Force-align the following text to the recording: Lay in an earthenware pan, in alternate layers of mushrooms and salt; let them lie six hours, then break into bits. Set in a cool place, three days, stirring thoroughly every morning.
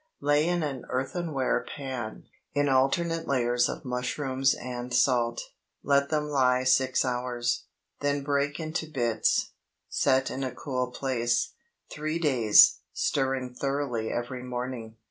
Lay 0.19 0.47
in 0.47 0.63
an 0.63 0.83
earthenware 0.89 1.63
pan, 1.77 2.23
in 2.55 2.67
alternate 2.69 3.27
layers 3.27 3.69
of 3.69 3.85
mushrooms 3.85 4.55
and 4.55 4.91
salt; 4.91 5.39
let 5.83 6.09
them 6.09 6.23
lie 6.27 6.63
six 6.63 7.05
hours, 7.05 7.65
then 7.99 8.23
break 8.23 8.59
into 8.59 8.87
bits. 8.91 9.51
Set 9.89 10.31
in 10.31 10.43
a 10.43 10.55
cool 10.55 10.89
place, 10.89 11.53
three 11.91 12.17
days, 12.17 12.79
stirring 12.91 13.53
thoroughly 13.53 14.11
every 14.11 14.41
morning. 14.41 14.95